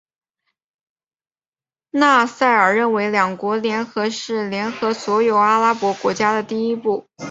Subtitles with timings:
[1.91, 7.05] 纳赛尔认为两国联合是联合所有阿拉伯国家的第一步。